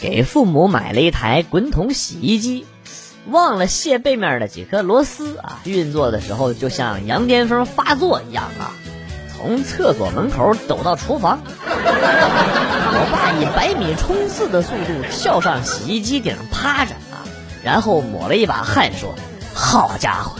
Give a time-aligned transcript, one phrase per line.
[0.00, 2.66] 给父母买了一台滚筒洗衣机，
[3.26, 5.60] 忘了卸背面的几颗螺丝啊！
[5.64, 8.72] 运作的时候就像羊癫疯发作一样啊！
[9.36, 17.24] 从厕所门口抖到厨房，我爸以百米冲刺的速度跳上洗衣机顶趴着啊，
[17.62, 19.14] 然后抹了一把汗说
[19.54, 20.36] ：“好家伙，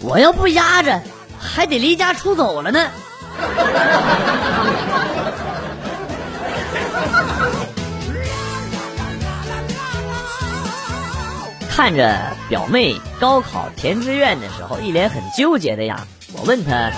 [0.00, 1.00] 我要不压着，
[1.38, 2.88] 还得离家出走了呢。”
[11.80, 16.04] 看着表妹高考填志愿的时候一脸很纠结的样子，
[16.36, 16.90] 我问她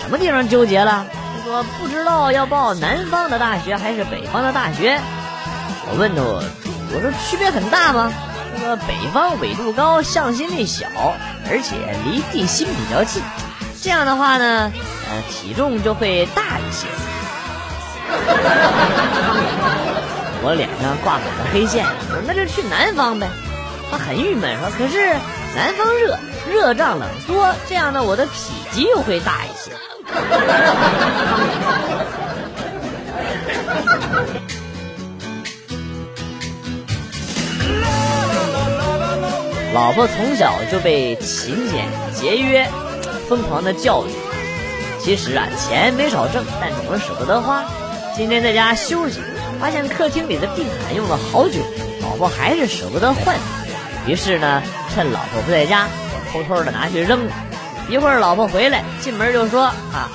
[0.00, 1.04] 什么地方纠结了？
[1.36, 4.98] 她说不知道要报南方的大学还是北方的大学。
[5.86, 6.40] 我问她，我
[7.02, 8.10] 说区别很大吗？
[8.56, 10.86] 她说北方纬度高，向心力小，
[11.50, 13.22] 而且离地心比较近，
[13.82, 14.72] 这样的话呢，
[15.10, 16.86] 呃，体重就会大一些。
[20.42, 23.28] 我脸上挂满了黑线，我说那就去南方呗。
[23.92, 25.12] 他很郁闷，说：“可是
[25.54, 26.18] 南方热，
[26.50, 29.70] 热胀冷缩，这样呢，我的体积又会大一些。
[39.74, 42.66] 老婆从小就被勤俭节约
[43.28, 44.10] 疯狂的教育。
[44.98, 47.62] 其实啊，钱没少挣，但总是舍不得花。
[48.16, 49.20] 今天在家休息，
[49.60, 51.60] 发现客厅里的地毯用了好久，
[52.00, 53.36] 老婆还是舍不得换。
[54.06, 57.32] 于是呢，趁老婆不在家，我偷偷的拿去扔了。
[57.88, 60.10] 一会儿老婆回来，进门就说：“啊，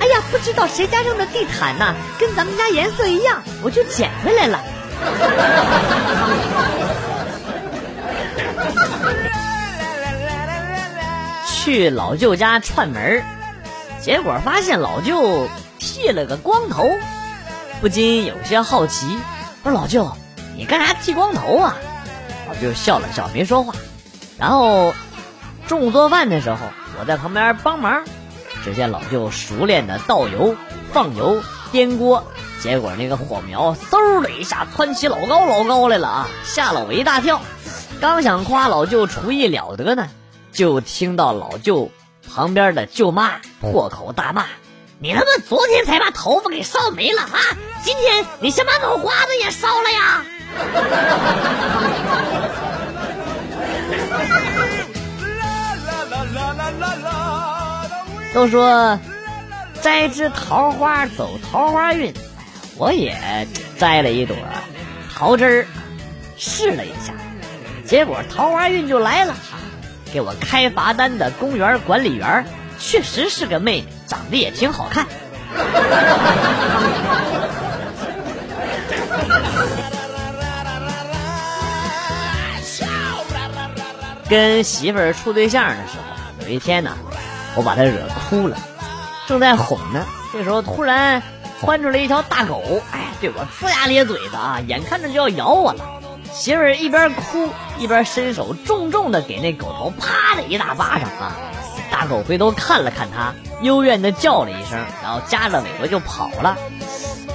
[0.00, 4.60] 哎呀，不知道谁家扔的地毯呢，跟咱们家颜色一样，我就捡回来了。
[11.46, 13.24] ”去老舅家串门
[14.02, 15.48] 结果发现老舅
[15.78, 16.86] 剃了个光头，
[17.80, 19.18] 不禁有些好奇
[19.64, 20.14] ：“我说老舅，
[20.56, 21.74] 你干啥剃光头啊？”
[22.60, 23.74] 就笑了笑，没说话。
[24.38, 24.92] 然后
[25.66, 26.58] 中午做饭的时候，
[26.98, 28.04] 我在旁边帮忙。
[28.64, 30.56] 只见老舅熟练的倒油、
[30.90, 32.24] 放油、颠锅，
[32.62, 36.28] 结果那个火苗嗖的一下窜起老高老高来了啊！
[36.44, 37.42] 吓了我一大跳。
[38.00, 40.08] 刚想夸老舅厨艺了得呢，
[40.50, 41.90] 就听到老舅
[42.26, 44.46] 旁边的舅妈破口大骂
[44.98, 47.38] ：“你他妈昨天才把头发给烧没了啊！
[47.82, 50.24] 今天你先把脑瓜子也烧了呀！”
[58.34, 58.98] 都说
[59.80, 62.12] 摘枝桃花走桃花运，
[62.76, 63.46] 我也
[63.78, 64.36] 摘了一朵
[65.14, 65.66] 桃枝儿
[66.36, 67.12] 试了一下，
[67.84, 69.34] 结果桃花运就来了。
[70.12, 72.44] 给我开罚单的公园管理员
[72.78, 75.06] 确实是个妹妹，长得也挺好看。
[84.28, 86.92] 跟媳妇儿处对象的时候，有一天呢，
[87.54, 88.56] 我把她惹哭了，
[89.26, 91.22] 正在哄呢，这时候突然
[91.60, 92.62] 窜出来一条大狗，
[92.92, 95.84] 哎，对我龇牙咧嘴的啊，眼看着就要咬我了。
[96.32, 97.48] 媳妇儿一边哭
[97.78, 101.36] 一边伸手重重的给那狗头啪的一大巴掌啊！
[101.92, 106.56] 大狗回头看了看他，幽怨的叫了一声，然后夹着尾巴就跑了。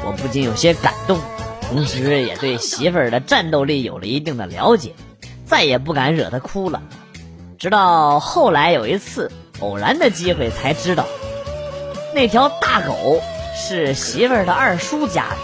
[0.03, 1.17] 我不禁有些感动，
[1.61, 4.93] 同时也对媳妇儿的战斗力有了一定的了解。
[5.49, 6.83] 再也不敢惹他哭了，
[7.57, 11.07] 直到后来有一次偶然的机会才知道，
[12.13, 13.19] 那条大狗
[13.55, 15.37] 是媳妇儿的二叔家的。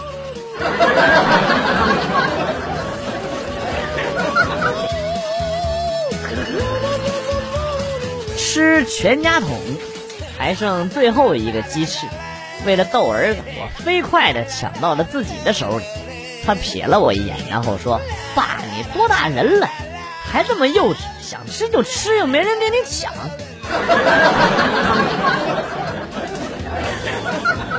[8.38, 9.50] 吃全家桶，
[10.38, 12.06] 还剩最后一个鸡翅，
[12.64, 15.84] 为了逗儿子，我飞快的抢到了自己的手里。
[16.46, 18.00] 他瞥了我一眼，然后说
[18.36, 19.68] ：“爸，你多大人了？”
[20.36, 23.10] 还这么幼稚，想吃就吃，又没人跟你抢。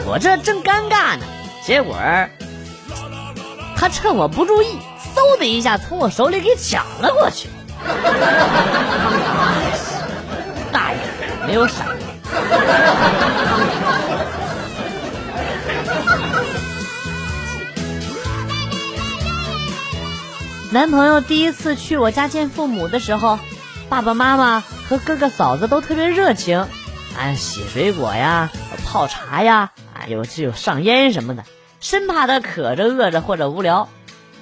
[0.07, 1.23] 我这正尴尬呢，
[1.63, 1.95] 结果
[3.75, 4.79] 他趁我不注意，
[5.15, 7.47] 嗖的一下从我手里给抢了过去。
[10.71, 10.97] 大爷，
[11.45, 11.85] 没有闪。
[20.77, 23.39] 男朋友第一次去我家见父母的时候，
[23.89, 26.59] 爸爸妈妈和哥哥嫂子都特别热情，
[27.17, 28.51] 啊，洗水果呀，
[28.85, 31.45] 泡茶呀，啊，有有上烟什么的，
[31.79, 33.89] 生怕他渴着、饿着或者无聊。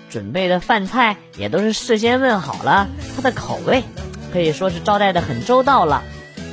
[0.09, 3.85] 准备的饭菜也都是事先问好了他的口味，
[4.33, 6.03] 可以说是招待的很周到了。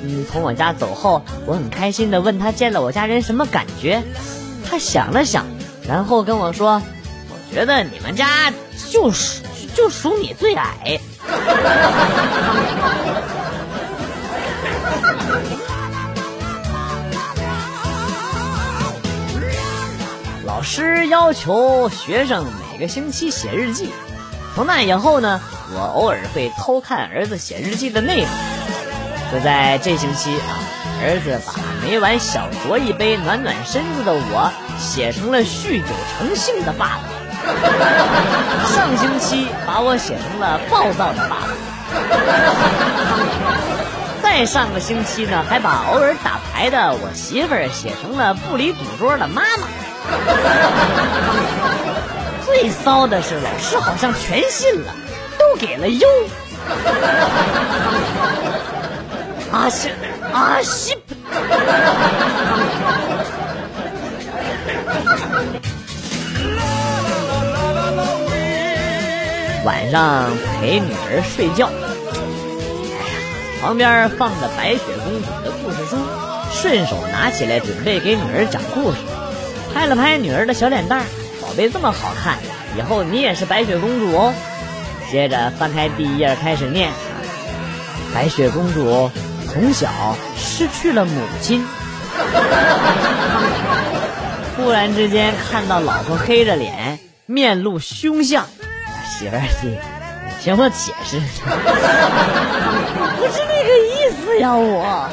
[0.04, 4.04] 嗯，从我家走后，我很开心的问他见了我家人什么感觉，
[4.64, 5.44] 他想了想，
[5.88, 6.80] 然后跟我说。
[7.28, 8.50] 我觉得你们家
[8.90, 9.42] 就是
[9.74, 11.00] 就数你最矮。
[20.44, 23.90] 老师要求学生每个星期写日记。
[24.54, 25.40] 从那以后呢，
[25.74, 28.28] 我偶尔会偷看儿子写日记的内容。
[29.32, 30.60] 就在这星期啊，
[31.02, 37.11] 儿子把每晚小酌一杯暖暖身子的我写成了酗酒成性的爸爸。
[38.74, 41.48] 上星期把我写成了暴躁的爸爸。
[44.22, 49.68] 再上个星期呢，还把偶尔打牌的我媳妇儿写成了不离赌桌的妈妈。
[52.46, 54.94] 最骚的是，老师好像全信了，
[55.38, 56.08] 都给了优。
[59.52, 59.90] 阿西
[60.32, 60.96] 阿西！
[69.64, 70.30] 晚上
[70.60, 71.70] 陪女儿睡觉，哎
[72.90, 72.96] 呀，
[73.60, 75.96] 旁边放着白雪公主的故事书，
[76.52, 78.98] 顺手拿起来准备给女儿讲故事，
[79.72, 81.06] 拍了拍女儿的小脸蛋儿，
[81.40, 82.38] 宝贝这么好看，
[82.76, 84.34] 以后你也是白雪公主哦。
[85.10, 86.90] 接着翻开第一页开始念，
[88.14, 89.10] 白雪公主。
[89.52, 91.62] 从小失去了母亲，
[94.56, 98.46] 忽然之间看到老婆黑着脸，面露凶相，
[99.22, 99.78] 媳妇儿，你
[100.40, 101.20] 听我解释，
[103.16, 105.08] 不是那个意思呀，我。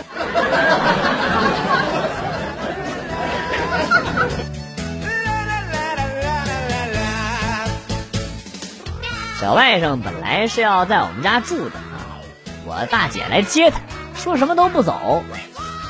[9.39, 12.17] 小外甥本来是要在我们家住的啊，
[12.65, 13.77] 我大姐来接他。
[14.15, 15.23] 说什么都不走，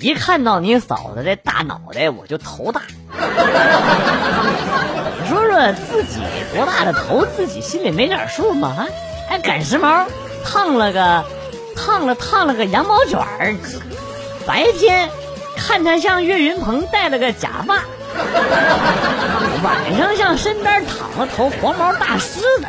[0.00, 2.80] 一看到你嫂子这大脑袋，我就头大。”
[5.20, 6.20] 你说说自己
[6.54, 8.68] 多大的头，自己心里没点数吗？
[8.78, 8.86] 啊，
[9.28, 10.06] 还赶时髦，
[10.44, 11.24] 烫了个，
[11.76, 13.54] 烫了烫了个羊毛卷儿，
[14.46, 15.10] 白天
[15.58, 17.82] 看他像岳云鹏戴了个假发，
[19.62, 22.66] 晚上像身边躺了头黄毛大狮子。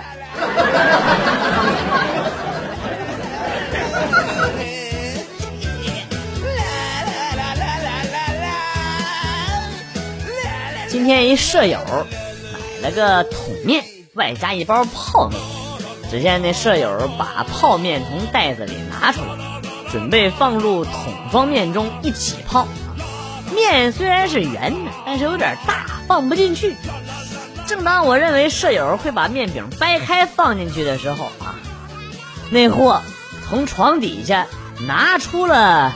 [10.90, 11.80] 今天一舍友
[12.82, 15.40] 买了个桶面，外加一包泡面。
[16.12, 20.94] 只见那舍友把泡面从袋子里拿出来，准备放入桶
[21.32, 22.68] 装面中一起泡。
[23.54, 26.76] 面虽然是圆的，但是有点大，放不进去。
[27.68, 31.56] 正当我认为舍友会把面饼掰开放进去的时候啊，
[32.52, 33.02] 那货
[33.48, 34.48] 从床底下
[34.88, 35.94] 拿出了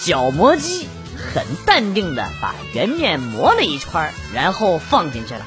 [0.00, 0.88] 角磨机。
[1.32, 5.40] 很淡定的把圆面磨了一圈，然后放进去了。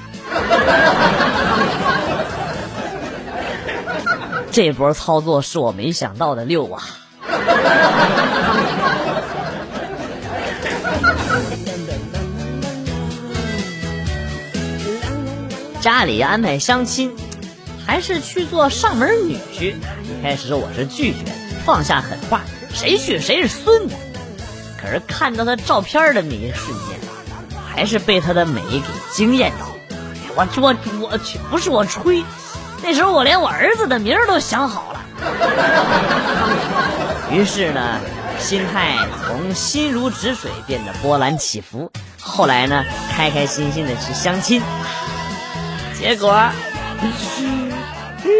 [4.52, 6.84] 这波操作是我没想到的六啊！
[15.82, 17.16] 家里安排相亲，
[17.86, 19.76] 还是去做上门女婿。
[20.04, 21.20] 一开始我是拒绝，
[21.66, 22.42] 放下狠话，
[22.74, 23.96] 谁去谁是孙子。
[24.82, 27.00] 可是看到他照片的那一瞬间，
[27.70, 28.82] 还是被他的美给
[29.14, 29.68] 惊艳到。
[30.36, 32.22] 我我我去，不是我吹，
[32.84, 35.02] 那时候我连我儿子的名都想好了。
[37.32, 38.00] 于是呢，
[38.40, 41.92] 心态从心如止水变得波澜起伏。
[42.20, 44.62] 后来呢，开开心心的去相亲，
[46.00, 46.50] 结果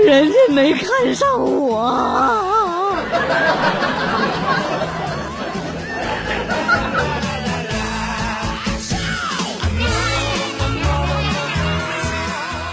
[0.06, 2.96] 人家没看上我。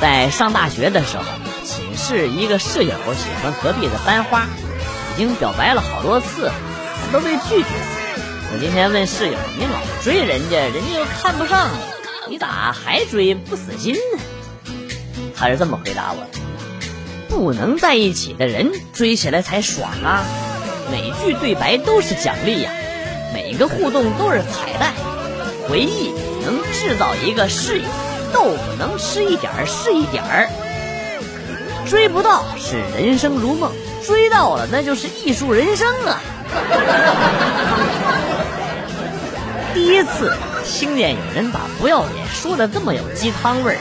[0.01, 1.25] 在上大学的时候，
[1.65, 4.47] 寝室一个室友喜欢隔壁的班花，
[5.15, 6.51] 已经表白了好多次，
[7.13, 7.69] 都被拒绝。
[8.53, 11.71] 我今天问室友：“你老追人家，人家又看不上
[12.27, 14.23] 你，你咋还追不死心呢？”
[15.37, 16.41] 他是这么回答我的
[17.31, 20.25] ：“不能在一起的人追起来才爽啊！
[20.91, 22.73] 每句对白都是奖励呀，
[23.33, 24.93] 每个互动都是彩蛋，
[25.69, 26.13] 回忆
[26.45, 27.85] 能制造一个室友。”
[28.35, 30.51] 豆腐能吃一点儿是一点儿，
[31.89, 33.71] 追不到是人生如梦，
[34.07, 36.21] 追到了那就是艺术人生啊！
[39.73, 40.33] 第一次
[40.65, 43.79] 听见有人把不要脸说的这么有鸡汤味儿。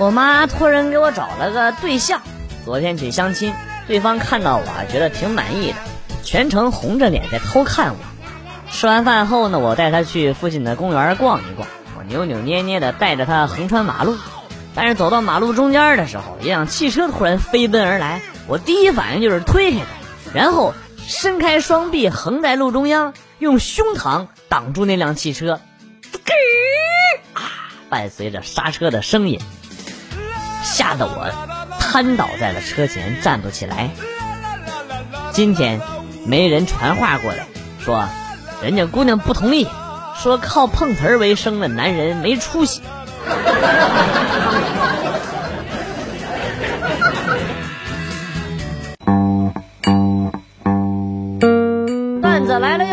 [0.00, 2.20] 我妈托人给我找了个对象，
[2.64, 3.52] 昨天去相亲，
[3.88, 5.78] 对方看到我觉得挺满意的，
[6.22, 7.98] 全程红着脸在偷看我。
[8.70, 11.66] 吃完饭后呢，我带他去附近的公园逛一逛，
[11.96, 14.14] 我扭扭捏捏的带着他横穿马路，
[14.74, 25.60] 但是走到马路中间的时候，一辆汽车突然飞奔而来，我第一反应就是推开它，然后伸开双臂横在路中央，用胸膛挡住那辆汽车，
[27.32, 27.42] 啊，
[27.88, 29.40] 伴随着刹车的声音。
[30.62, 31.32] 吓得我
[31.90, 33.90] 瘫倒在了车前，站不起来。
[35.32, 35.80] 今天
[36.26, 37.46] 没人传话过来，
[37.82, 38.06] 说
[38.62, 39.66] 人家姑娘不同意，
[40.20, 42.82] 说靠碰瓷儿为生的男人没出息。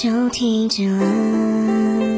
[0.00, 2.17] 就停止了。